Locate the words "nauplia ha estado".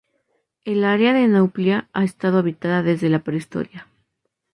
1.27-2.39